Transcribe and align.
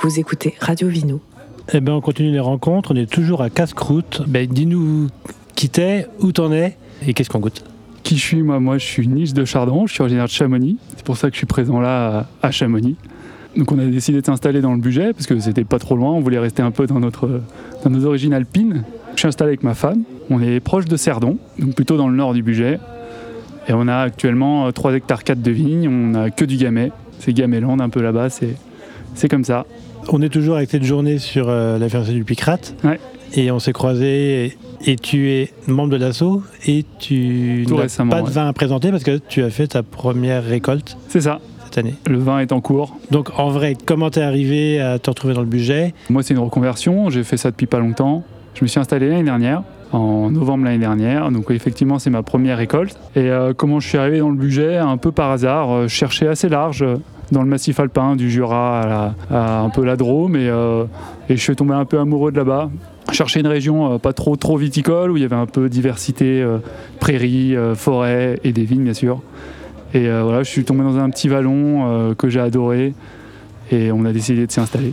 Vous 0.00 0.20
écoutez 0.20 0.54
Radio 0.60 0.86
Vino. 0.86 1.20
Eh 1.72 1.80
ben, 1.80 1.92
on 1.92 2.00
continue 2.00 2.30
les 2.30 2.38
rencontres. 2.38 2.92
On 2.92 2.96
est 2.96 3.10
toujours 3.10 3.42
à 3.42 3.50
Casse-Croûte. 3.50 4.22
Ben, 4.28 4.46
dis-nous 4.46 5.08
qui 5.56 5.68
t'es, 5.68 6.06
où 6.20 6.30
t'en 6.30 6.52
es 6.52 6.76
et 7.04 7.14
qu'est-ce 7.14 7.28
qu'on 7.28 7.40
goûte. 7.40 7.64
Qui 8.04 8.16
je 8.16 8.22
suis 8.22 8.42
moi? 8.44 8.60
Moi, 8.60 8.78
je 8.78 8.86
suis 8.86 9.08
Niche 9.08 9.32
de 9.32 9.44
Chardon. 9.44 9.88
Je 9.88 9.94
suis 9.94 10.00
originaire 10.00 10.26
de 10.26 10.30
Chamonix. 10.30 10.76
C'est 10.96 11.04
pour 11.04 11.16
ça 11.16 11.28
que 11.28 11.34
je 11.34 11.38
suis 11.38 11.48
présent 11.48 11.80
là 11.80 12.28
à 12.42 12.50
Chamonix. 12.52 12.94
Donc, 13.56 13.72
on 13.72 13.78
a 13.80 13.84
décidé 13.86 14.20
de 14.20 14.26
s'installer 14.26 14.60
dans 14.60 14.72
le 14.72 14.78
budget 14.78 15.12
parce 15.12 15.26
que 15.26 15.36
c'était 15.40 15.64
pas 15.64 15.80
trop 15.80 15.96
loin. 15.96 16.12
On 16.12 16.20
voulait 16.20 16.38
rester 16.38 16.62
un 16.62 16.70
peu 16.70 16.86
dans, 16.86 17.00
notre, 17.00 17.42
dans 17.82 17.90
nos 17.90 18.04
origines 18.04 18.32
alpines. 18.32 18.84
Je 19.14 19.18
suis 19.18 19.28
installé 19.28 19.48
avec 19.48 19.64
ma 19.64 19.74
femme. 19.74 20.04
On 20.30 20.40
est 20.40 20.60
proche 20.60 20.84
de 20.84 20.96
Cerdon, 20.96 21.38
donc 21.58 21.74
plutôt 21.74 21.96
dans 21.96 22.08
le 22.08 22.14
nord 22.14 22.34
du 22.34 22.44
budget. 22.44 22.78
Et 23.66 23.72
on 23.72 23.88
a 23.88 23.96
actuellement 23.96 24.70
3 24.70 24.94
hectares 24.94 25.24
4 25.24 25.42
de 25.42 25.50
vignes. 25.50 25.88
On 25.88 26.14
a 26.14 26.30
que 26.30 26.44
du 26.44 26.56
gamay. 26.56 26.92
C'est 27.18 27.32
gaméland 27.32 27.80
un 27.80 27.88
peu 27.88 28.00
là-bas. 28.00 28.28
C'est 28.30 29.28
comme 29.28 29.42
ça. 29.42 29.66
On 30.10 30.22
est 30.22 30.30
toujours 30.30 30.56
avec 30.56 30.70
cette 30.70 30.84
journée 30.84 31.18
sur 31.18 31.48
euh, 31.48 31.78
la 31.78 31.88
ferme 31.90 32.04
du 32.04 32.24
Picrate. 32.24 32.74
Ouais. 32.82 32.98
Et 33.34 33.50
on 33.50 33.58
s'est 33.58 33.74
croisés 33.74 34.56
et, 34.86 34.96
tu 34.96 35.30
es 35.30 35.52
membre 35.66 35.90
de 35.90 35.96
l'assaut 35.96 36.42
et 36.66 36.86
tu 36.98 37.66
n'as 37.68 38.06
pas 38.06 38.22
de 38.22 38.30
vin 38.30 38.48
à 38.48 38.52
présenter 38.54 38.90
parce 38.90 39.04
que 39.04 39.18
tu 39.18 39.42
as 39.42 39.50
fait 39.50 39.66
ta 39.66 39.82
première 39.82 40.44
récolte. 40.44 40.96
C'est 41.08 41.20
ça. 41.20 41.40
Cette 41.64 41.76
année. 41.76 41.94
Le 42.06 42.16
vin 42.16 42.38
est 42.38 42.52
en 42.52 42.62
cours. 42.62 42.96
Donc 43.10 43.38
en 43.38 43.50
vrai, 43.50 43.76
comment 43.84 44.08
t'es 44.08 44.22
arrivé 44.22 44.80
à 44.80 44.98
te 44.98 45.10
retrouver 45.10 45.34
dans 45.34 45.42
le 45.42 45.46
budget? 45.46 45.92
Moi 46.08 46.22
c'est 46.22 46.32
une 46.32 46.40
reconversion, 46.40 47.10
j'ai 47.10 47.22
fait 47.22 47.36
ça 47.36 47.50
depuis 47.50 47.66
pas 47.66 47.80
longtemps. 47.80 48.24
Je 48.54 48.64
me 48.64 48.68
suis 48.68 48.80
installé 48.80 49.10
l'année 49.10 49.24
dernière 49.24 49.62
en 49.92 50.30
novembre 50.30 50.64
l'année 50.64 50.78
dernière. 50.78 51.30
Donc 51.30 51.50
effectivement, 51.50 51.98
c'est 51.98 52.10
ma 52.10 52.22
première 52.22 52.58
récolte. 52.58 52.98
Et 53.16 53.30
euh, 53.30 53.52
comment 53.56 53.80
je 53.80 53.88
suis 53.88 53.98
arrivé 53.98 54.18
dans 54.18 54.30
le 54.30 54.36
budget? 54.36 54.76
Un 54.76 54.96
peu 54.96 55.12
par 55.12 55.30
hasard. 55.30 55.70
Euh, 55.70 55.88
cherchais 55.88 56.28
assez 56.28 56.48
large 56.48 56.84
dans 57.32 57.42
le 57.42 57.48
massif 57.48 57.78
alpin, 57.80 58.16
du 58.16 58.30
Jura 58.30 59.14
à, 59.30 59.60
un 59.60 59.70
peu 59.70 59.84
la 59.84 59.96
Drôme. 59.96 60.36
Et, 60.36 60.48
euh, 60.48 60.84
et, 61.28 61.36
je 61.36 61.42
suis 61.42 61.56
tombé 61.56 61.74
un 61.74 61.84
peu 61.84 61.98
amoureux 61.98 62.32
de 62.32 62.36
là-bas. 62.36 62.70
Chercher 63.12 63.40
une 63.40 63.46
région 63.46 63.94
euh, 63.94 63.98
pas 63.98 64.12
trop 64.12 64.36
trop 64.36 64.56
viticole 64.56 65.10
où 65.10 65.16
il 65.16 65.22
y 65.22 65.26
avait 65.26 65.36
un 65.36 65.46
peu 65.46 65.68
diversité, 65.68 66.42
euh, 66.42 66.58
prairies, 67.00 67.56
forêts 67.74 68.38
et 68.44 68.52
des 68.52 68.64
vignes 68.64 68.84
bien 68.84 68.94
sûr. 68.94 69.20
Et 69.94 70.06
voilà, 70.06 70.42
je 70.42 70.50
suis 70.50 70.64
tombé 70.64 70.82
dans 70.82 70.98
un 70.98 71.08
petit 71.08 71.28
vallon 71.28 72.14
que 72.18 72.28
j'ai 72.28 72.40
adoré 72.40 72.92
et 73.70 73.90
on 73.90 74.04
a 74.04 74.12
décidé 74.12 74.46
de 74.46 74.52
s'y 74.52 74.60
installer. 74.60 74.92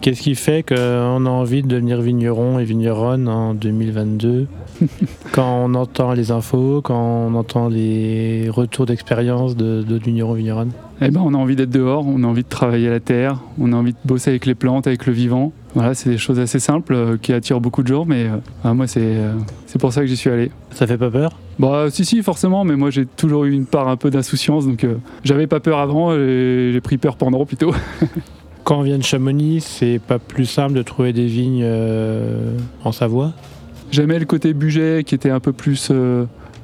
Qu'est-ce 0.00 0.22
qui 0.22 0.34
fait 0.34 0.62
qu'on 0.62 1.26
a 1.26 1.28
envie 1.28 1.62
de 1.62 1.68
devenir 1.68 2.00
vigneron 2.00 2.58
et 2.58 2.64
vigneronne 2.64 3.28
en 3.28 3.52
2022 3.52 4.46
Quand 5.32 5.64
on 5.64 5.74
entend 5.74 6.14
les 6.14 6.30
infos, 6.30 6.80
quand 6.82 7.28
on 7.28 7.34
entend 7.34 7.68
les 7.68 8.48
retours 8.48 8.86
d'expérience 8.86 9.56
de, 9.56 9.82
de 9.82 9.96
vignerons 9.96 10.32
vigneronnes 10.32 10.72
eh 11.02 11.10
ben, 11.10 11.22
on 11.24 11.32
a 11.32 11.38
envie 11.38 11.56
d'être 11.56 11.70
dehors, 11.70 12.06
on 12.06 12.22
a 12.24 12.26
envie 12.26 12.42
de 12.42 12.48
travailler 12.48 12.90
la 12.90 13.00
terre, 13.00 13.38
on 13.58 13.72
a 13.72 13.76
envie 13.76 13.92
de 13.92 13.98
bosser 14.04 14.30
avec 14.30 14.44
les 14.44 14.54
plantes, 14.54 14.86
avec 14.86 15.06
le 15.06 15.14
vivant. 15.14 15.52
Voilà, 15.74 15.94
c'est 15.94 16.10
des 16.10 16.18
choses 16.18 16.38
assez 16.38 16.58
simples 16.58 16.92
euh, 16.92 17.16
qui 17.16 17.32
attirent 17.32 17.60
beaucoup 17.60 17.82
de 17.82 17.88
gens, 17.88 18.04
mais 18.04 18.24
euh, 18.26 18.36
ah, 18.64 18.74
moi, 18.74 18.84
euh, 18.96 19.32
c'est 19.66 19.80
pour 19.80 19.94
ça 19.94 20.02
que 20.02 20.06
j'y 20.08 20.16
suis 20.16 20.28
allé. 20.28 20.50
Ça 20.72 20.86
fait 20.86 20.98
pas 20.98 21.10
peur? 21.10 21.38
Bah, 21.58 21.86
si, 21.88 22.04
si, 22.04 22.22
forcément, 22.22 22.64
mais 22.64 22.76
moi, 22.76 22.90
j'ai 22.90 23.06
toujours 23.06 23.46
eu 23.46 23.52
une 23.52 23.64
part 23.64 23.88
un 23.88 23.96
peu 23.96 24.10
d'insouciance, 24.10 24.66
donc 24.66 24.86
j'avais 25.24 25.46
pas 25.46 25.60
peur 25.60 25.78
avant, 25.78 26.12
j'ai 26.12 26.80
pris 26.82 26.98
peur 26.98 27.16
pendant 27.16 27.46
plutôt. 27.46 27.72
Quand 28.64 28.78
on 28.78 28.82
vient 28.82 28.98
de 28.98 29.02
Chamonix, 29.02 29.60
c'est 29.60 29.98
pas 29.98 30.18
plus 30.18 30.46
simple 30.46 30.74
de 30.74 30.82
trouver 30.82 31.12
des 31.12 31.26
vignes 31.26 31.66
en 32.84 32.92
Savoie 32.92 33.32
J'aimais 33.90 34.20
le 34.20 34.24
côté 34.24 34.54
budget 34.54 35.02
qui 35.04 35.16
était 35.16 35.30
un 35.30 35.40
peu 35.40 35.52
plus 35.52 35.90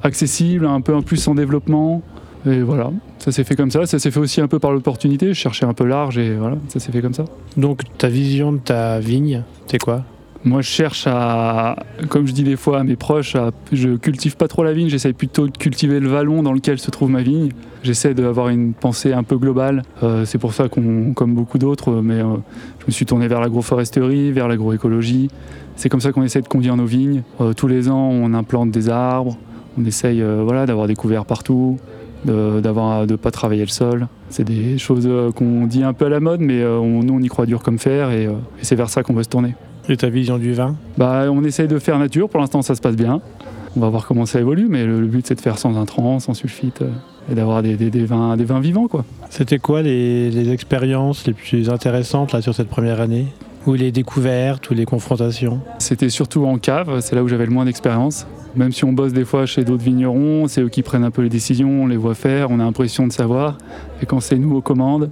accessible, 0.03 0.65
un 0.65 0.81
peu 0.81 0.95
en 0.95 1.01
plus 1.01 1.27
en 1.27 1.35
développement. 1.35 2.01
Et 2.45 2.61
voilà, 2.61 2.91
ça 3.19 3.31
s'est 3.31 3.43
fait 3.43 3.55
comme 3.55 3.71
ça. 3.71 3.85
Ça 3.85 3.99
s'est 3.99 4.11
fait 4.11 4.19
aussi 4.19 4.39
un 4.39 4.47
peu 4.47 4.59
par 4.59 4.71
l'opportunité. 4.71 5.27
Je 5.27 5.33
cherchais 5.33 5.65
un 5.65 5.73
peu 5.73 5.85
large 5.85 6.17
et 6.17 6.35
voilà, 6.35 6.55
ça 6.69 6.79
s'est 6.79 6.91
fait 6.91 7.01
comme 7.01 7.13
ça. 7.13 7.25
Donc 7.57 7.81
ta 7.97 8.07
vision 8.07 8.53
de 8.53 8.59
ta 8.59 8.99
vigne, 8.99 9.43
c'est 9.65 9.79
quoi? 9.79 10.05
Moi, 10.43 10.61
je 10.61 10.67
cherche 10.69 11.05
à, 11.07 11.77
comme 12.09 12.27
je 12.27 12.31
dis 12.31 12.43
des 12.43 12.55
fois 12.55 12.79
à 12.79 12.83
mes 12.83 12.95
proches, 12.95 13.35
je 13.71 13.95
cultive 13.95 14.37
pas 14.37 14.47
trop 14.47 14.63
la 14.63 14.73
vigne, 14.73 14.87
j'essaie 14.87 15.13
plutôt 15.13 15.47
de 15.47 15.57
cultiver 15.57 15.99
le 15.99 16.07
vallon 16.07 16.43
dans 16.43 16.53
lequel 16.53 16.79
se 16.79 16.91
trouve 16.91 17.09
ma 17.09 17.21
vigne. 17.21 17.49
J'essaie 17.83 18.13
d'avoir 18.13 18.49
une 18.49 18.73
pensée 18.73 19.13
un 19.13 19.23
peu 19.23 19.37
globale. 19.37 19.83
Euh, 20.03 20.25
c'est 20.25 20.37
pour 20.37 20.53
ça 20.53 20.67
qu'on, 20.67 21.13
comme 21.13 21.33
beaucoup 21.33 21.57
d'autres, 21.57 21.91
mais 22.01 22.15
euh, 22.15 22.35
je 22.79 22.85
me 22.87 22.91
suis 22.91 23.05
tourné 23.05 23.27
vers 23.27 23.39
l'agroforesterie, 23.39 24.31
vers 24.31 24.47
l'agroécologie. 24.47 25.29
C'est 25.75 25.89
comme 25.89 26.01
ça 26.01 26.11
qu'on 26.11 26.23
essaie 26.23 26.41
de 26.41 26.47
conduire 26.47 26.75
nos 26.75 26.85
vignes. 26.85 27.23
Euh, 27.39 27.53
tous 27.53 27.67
les 27.67 27.89
ans, 27.89 28.09
on 28.09 28.33
implante 28.33 28.71
des 28.71 28.89
arbres, 28.89 29.37
on 29.79 29.85
essaye 29.85 30.21
voilà, 30.21 30.65
d'avoir 30.65 30.87
des 30.87 30.95
couverts 30.95 31.25
partout 31.25 31.77
de 32.25 32.59
ne 32.61 33.15
pas 33.15 33.31
travailler 33.31 33.61
le 33.61 33.69
sol. 33.69 34.07
C'est 34.29 34.43
des 34.43 34.77
choses 34.79 35.07
qu'on 35.35 35.67
dit 35.67 35.83
un 35.83 35.93
peu 35.93 36.05
à 36.07 36.09
la 36.09 36.19
mode, 36.19 36.41
mais 36.41 36.65
on, 36.65 37.03
nous 37.03 37.13
on 37.13 37.19
y 37.19 37.27
croit 37.27 37.45
dur 37.45 37.61
comme 37.61 37.77
fer 37.77 38.09
et, 38.11 38.23
et 38.23 38.29
c'est 38.63 38.75
vers 38.75 38.89
ça 38.89 39.03
qu'on 39.03 39.13
veut 39.13 39.23
se 39.23 39.29
tourner. 39.29 39.53
Et 39.89 39.95
ta 39.95 40.09
vision 40.09 40.37
du 40.37 40.53
vin? 40.53 40.75
Bah, 40.97 41.25
On 41.31 41.43
essaye 41.43 41.67
de 41.67 41.79
faire 41.79 41.97
nature, 41.97 42.29
pour 42.29 42.39
l'instant 42.39 42.61
ça 42.61 42.75
se 42.75 42.81
passe 42.81 42.95
bien. 42.95 43.21
On 43.75 43.79
va 43.79 43.89
voir 43.89 44.05
comment 44.05 44.25
ça 44.25 44.39
évolue, 44.39 44.67
mais 44.69 44.85
le, 44.85 45.05
but 45.05 45.25
c'est 45.25 45.35
de 45.35 45.41
faire 45.41 45.57
sans 45.57 45.77
intrants, 45.77 46.19
sans 46.19 46.33
sulfite 46.33 46.81
et 47.31 47.35
d'avoir 47.35 47.61
des, 47.61 47.75
des, 47.75 48.05
vins, 48.05 48.35
des 48.35 48.45
vins 48.45 48.59
vivants. 48.59 48.87
quoi. 48.87 49.05
C'était 49.29 49.59
quoi 49.59 49.81
les, 49.81 50.31
les, 50.31 50.49
expériences 50.49 51.25
les 51.27 51.33
plus 51.33 51.69
intéressantes 51.69 52.31
là, 52.33 52.41
sur 52.41 52.55
cette 52.55 52.69
première 52.69 52.99
année? 52.99 53.27
Ou 53.65 53.73
les 53.73 53.91
découvertes 53.91 54.69
ou 54.69 54.73
les 54.73 54.85
confrontations? 54.85 55.59
C'était 55.79 56.09
surtout 56.09 56.45
en 56.45 56.57
cave, 56.57 56.99
c'est 57.01 57.15
là 57.15 57.23
où 57.23 57.27
j'avais 57.27 57.45
le 57.45 57.51
moins 57.51 57.65
d'expérience. 57.65 58.25
Même 58.55 58.71
si 58.71 58.83
on 58.85 58.93
bosse 58.93 59.13
des 59.13 59.25
fois 59.25 59.45
chez 59.45 59.63
d'autres 59.63 59.83
vignerons, 59.83 60.47
c'est 60.47 60.61
eux 60.61 60.69
qui 60.69 60.81
prennent 60.81 61.03
un 61.03 61.11
peu 61.11 61.21
les 61.21 61.29
décisions, 61.29 61.83
on 61.83 61.87
les 61.87 61.97
voit 61.97 62.15
faire, 62.15 62.49
on 62.49 62.59
a 62.59 62.63
l'impression 62.63 63.05
de 63.05 63.11
savoir. 63.11 63.57
Et 64.01 64.05
quand 64.05 64.21
c'est 64.21 64.37
nous 64.37 64.55
aux 64.55 64.61
commandes, 64.61 65.11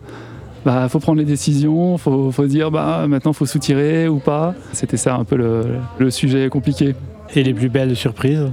bah 0.65 0.89
faut 0.89 0.99
prendre 0.99 1.19
les 1.19 1.25
décisions, 1.25 1.97
faut, 1.97 2.31
faut 2.31 2.47
dire 2.47 2.71
bah 2.71 3.05
maintenant 3.07 3.33
faut 3.33 3.45
soutirer 3.45 4.07
ou 4.07 4.17
pas. 4.17 4.55
C'était 4.73 4.97
ça 4.97 5.15
un 5.15 5.23
peu 5.23 5.37
le, 5.37 6.09
sujet 6.09 6.49
compliqué. 6.49 6.95
Et 7.35 7.43
les 7.43 7.53
plus 7.53 7.69
belles 7.69 7.95
surprises 7.95 8.47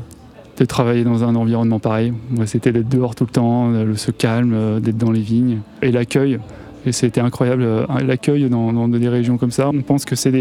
de 0.58 0.64
travailler 0.64 1.04
dans 1.04 1.24
un 1.24 1.34
environnement 1.34 1.78
pareil. 1.78 2.12
C'était 2.46 2.72
d'être 2.72 2.88
dehors 2.88 3.14
tout 3.14 3.24
le 3.24 3.30
temps, 3.30 3.70
le 3.70 3.96
ce 3.96 4.10
calme, 4.10 4.80
d'être 4.80 4.98
dans 4.98 5.10
les 5.10 5.20
vignes 5.20 5.60
et 5.80 5.90
l'accueil. 5.90 6.38
Et 6.84 6.92
c'était 6.92 7.20
incroyable, 7.20 7.66
l'accueil 8.04 8.48
dans, 8.48 8.88
des 8.88 9.08
régions 9.08 9.38
comme 9.38 9.50
ça. 9.50 9.70
On 9.70 9.82
pense 9.82 10.04
que 10.04 10.16
c'est 10.16 10.32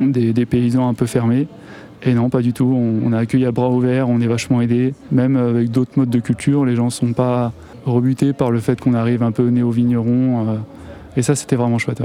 des, 0.00 0.46
paysans 0.46 0.88
un 0.88 0.94
peu 0.94 1.06
fermés. 1.06 1.48
Et 2.04 2.14
non, 2.14 2.28
pas 2.28 2.42
du 2.42 2.52
tout. 2.52 2.66
On, 2.66 3.12
a 3.12 3.18
accueilli 3.18 3.46
à 3.46 3.52
bras 3.52 3.70
ouverts, 3.70 4.08
on 4.08 4.20
est 4.20 4.26
vachement 4.26 4.60
aidé. 4.60 4.94
Même 5.10 5.36
avec 5.36 5.70
d'autres 5.70 5.92
modes 5.96 6.10
de 6.10 6.20
culture, 6.20 6.64
les 6.64 6.76
gens 6.76 6.86
ne 6.86 6.90
sont 6.90 7.12
pas 7.12 7.52
rebutés 7.86 8.32
par 8.32 8.50
le 8.50 8.60
fait 8.60 8.80
qu'on 8.80 8.94
arrive 8.94 9.22
un 9.22 9.32
peu 9.32 9.48
néo-vigneron. 9.48 10.48
Euh, 10.48 10.56
et 11.16 11.22
ça, 11.22 11.34
c'était 11.34 11.56
vraiment 11.56 11.78
chouette. 11.78 12.02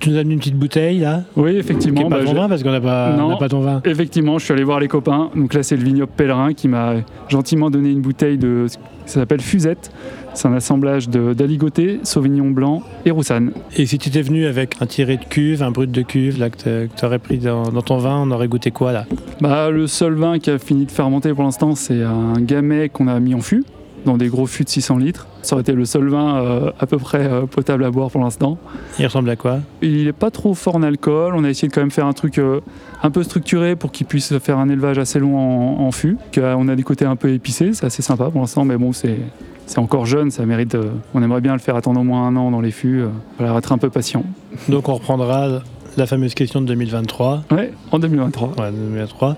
Tu 0.00 0.10
nous 0.10 0.16
as 0.16 0.24
mis 0.24 0.32
une 0.32 0.38
petite 0.38 0.58
bouteille 0.58 0.98
là 0.98 1.22
Oui, 1.36 1.56
effectivement. 1.56 2.02
Qui 2.02 2.08
pas 2.08 2.18
bah, 2.18 2.24
ton 2.24 2.34
vin 2.34 2.48
parce 2.48 2.62
qu'on 2.62 2.72
n'a 2.72 2.80
pas, 2.80 3.36
pas 3.38 3.48
ton 3.48 3.60
vin. 3.60 3.80
Effectivement, 3.84 4.38
je 4.38 4.44
suis 4.44 4.52
allé 4.52 4.64
voir 4.64 4.80
les 4.80 4.88
copains. 4.88 5.30
Donc 5.34 5.54
là, 5.54 5.62
c'est 5.62 5.76
le 5.76 5.84
vignoble 5.84 6.12
Pèlerin 6.16 6.52
qui 6.52 6.68
m'a 6.68 6.94
gentiment 7.28 7.70
donné 7.70 7.90
une 7.90 8.00
bouteille 8.00 8.38
de. 8.38 8.66
Ça 9.06 9.20
s'appelle 9.20 9.40
Fusette. 9.40 9.92
C'est 10.32 10.48
un 10.48 10.54
assemblage 10.54 11.08
d'aligoté, 11.08 12.00
sauvignon 12.02 12.50
blanc 12.50 12.82
et 13.04 13.10
roussanne. 13.10 13.52
Et 13.76 13.86
si 13.86 13.98
tu 13.98 14.08
étais 14.08 14.22
venu 14.22 14.46
avec 14.46 14.76
un 14.80 14.86
tiré 14.86 15.16
de 15.16 15.24
cuve, 15.24 15.62
un 15.62 15.70
brut 15.70 15.90
de 15.90 16.02
cuve 16.02 16.40
là, 16.40 16.50
que 16.50 16.86
tu 16.86 17.04
aurais 17.04 17.20
pris 17.20 17.38
dans, 17.38 17.70
ton 17.82 17.98
vin, 17.98 18.22
on 18.26 18.30
aurait 18.32 18.48
goûté 18.48 18.72
quoi 18.72 18.92
là? 18.92 19.06
Bah, 19.40 19.70
Le 19.70 19.86
seul 19.86 20.14
vin 20.14 20.38
qui 20.38 20.50
a 20.50 20.58
fini 20.58 20.86
de 20.86 20.90
fermenter 20.90 21.32
pour 21.34 21.44
l'instant, 21.44 21.74
c'est 21.74 22.02
un 22.02 22.40
gamay 22.40 22.88
qu'on 22.88 23.06
a 23.06 23.20
mis 23.20 23.34
en 23.34 23.40
fût 23.40 23.64
dans 24.04 24.16
des 24.16 24.28
gros 24.28 24.46
fûts 24.46 24.64
de 24.64 24.68
600 24.68 24.98
litres. 24.98 25.26
Ça 25.42 25.54
aurait 25.54 25.62
été 25.62 25.72
le 25.72 25.84
seul 25.84 26.08
vin 26.08 26.36
euh, 26.36 26.70
à 26.78 26.86
peu 26.86 26.98
près 26.98 27.26
euh, 27.26 27.46
potable 27.46 27.84
à 27.84 27.90
boire 27.90 28.10
pour 28.10 28.22
l'instant. 28.22 28.58
Il 28.98 29.06
ressemble 29.06 29.30
à 29.30 29.36
quoi? 29.36 29.58
Il 29.82 30.04
n'est 30.04 30.12
pas 30.12 30.30
trop 30.30 30.54
fort 30.54 30.76
en 30.76 30.82
alcool. 30.82 31.34
On 31.36 31.44
a 31.44 31.50
essayé 31.50 31.68
de 31.68 31.74
quand 31.74 31.80
même 31.80 31.90
faire 31.90 32.06
un 32.06 32.12
truc 32.12 32.38
euh, 32.38 32.60
un 33.02 33.10
peu 33.10 33.22
structuré 33.22 33.76
pour 33.76 33.92
qu'il 33.92 34.06
puisse 34.06 34.36
faire 34.38 34.58
un 34.58 34.68
élevage 34.68 34.98
assez 34.98 35.18
long 35.18 35.36
en, 35.38 35.86
en 35.86 35.92
fût. 35.92 36.16
On 36.36 36.68
a 36.68 36.76
des 36.76 36.82
côtés 36.82 37.04
un 37.04 37.16
peu 37.16 37.32
épicés, 37.32 37.72
c'est 37.72 37.86
assez 37.86 38.02
sympa 38.02 38.30
pour 38.30 38.40
l'instant, 38.40 38.64
mais 38.64 38.76
bon, 38.76 38.92
c'est 38.92 39.18
c'est 39.66 39.78
encore 39.78 40.04
jeune, 40.04 40.30
ça 40.30 40.44
mérite. 40.44 40.76
on 41.14 41.22
aimerait 41.22 41.40
bien 41.40 41.54
le 41.54 41.58
faire 41.58 41.74
attendre 41.74 41.98
au 41.98 42.04
moins 42.04 42.26
un 42.26 42.36
an 42.36 42.50
dans 42.50 42.60
les 42.60 42.70
fûts. 42.70 43.00
Il 43.00 43.08
voilà, 43.38 43.56
être 43.56 43.72
un 43.72 43.78
peu 43.78 43.88
patient. 43.88 44.22
Donc 44.68 44.90
on 44.90 44.94
reprendra 44.94 45.62
la 45.96 46.06
fameuse 46.06 46.34
question 46.34 46.60
de 46.60 46.66
2023. 46.66 47.44
Oui, 47.50 47.68
en 47.90 47.98
2023. 47.98 48.48
Ouais, 48.58 48.70
2023. 48.72 49.36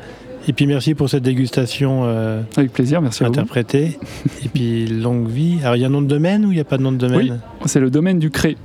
Et 0.49 0.53
puis 0.53 0.67
merci 0.67 0.95
pour 0.95 1.11
cette 1.11 1.23
dégustation. 1.23 2.03
Euh, 2.05 2.43
Avec 2.57 2.73
plaisir, 2.73 3.03
merci 3.03 3.25
interprétée. 3.25 3.99
Et 4.45 4.49
puis 4.49 4.87
longue 4.87 5.29
vie. 5.29 5.59
Alors 5.63 5.77
il 5.77 5.81
y 5.81 5.85
a 5.85 5.89
un 5.89 5.91
nom 5.91 6.03
de 6.03 6.07
domaine 6.07 6.45
ou 6.45 6.53
il 6.53 6.55
n'y 6.55 6.61
a 6.61 6.65
pas 6.65 6.79
de 6.79 6.83
nom 6.83 6.93
de 6.93 6.99
domaine? 6.99 7.41
Oui, 7.61 7.67
c'est 7.67 7.81
le 7.81 7.91
domaine 7.91 8.19
du 8.19 8.31
Cré. 8.31 8.57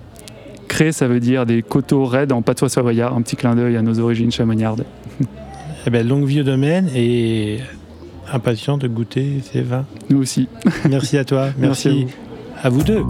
Cré, 0.68 0.92
ça 0.92 1.08
veut 1.08 1.20
dire 1.20 1.46
des 1.46 1.64
coteaux 1.64 2.06
raides 2.06 2.32
en 2.32 2.42
patois 2.42 2.70
savoyard. 2.70 3.16
Un 3.16 3.22
petit 3.22 3.36
clin 3.36 3.56
d'œil 3.56 3.78
à 3.78 3.82
nos 3.82 4.00
origines 4.00 4.32
chamoniardes. 4.32 4.86
Eh 5.88 5.90
bien, 5.90 6.04
longue 6.04 6.26
vie 6.26 6.42
au 6.42 6.44
domaine 6.44 6.90
et 6.96 7.60
impatient 8.32 8.78
de 8.78 8.88
goûter 8.88 9.42
ces 9.52 9.62
vins. 9.62 9.86
Nous 10.10 10.20
aussi. 10.20 10.48
Merci 10.90 11.18
à 11.18 11.26
toi. 11.26 11.50
Merci, 11.58 12.06
à 12.62 12.70
vous 12.70 12.84
deux. 12.84 13.04